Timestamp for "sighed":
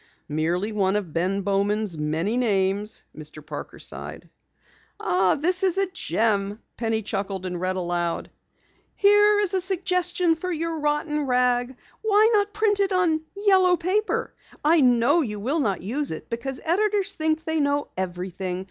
3.77-4.31